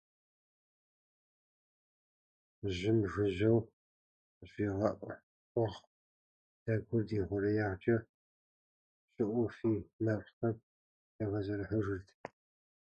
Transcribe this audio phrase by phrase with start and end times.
[2.75, 3.57] Жьым жыжьэу
[4.35, 5.79] къыщигъэӀу къугъ
[6.63, 7.97] дэгур ди хъуреягъкӀэ
[9.11, 10.55] щыӀу фий макъхэм
[11.23, 12.07] яхэзэрыхьыжырт.